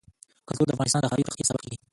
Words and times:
کلتور 0.47 0.65
د 0.67 0.71
افغانستان 0.75 1.01
د 1.01 1.05
ښاري 1.11 1.25
پراختیا 1.25 1.47
سبب 1.49 1.59
کېږي. 1.65 1.77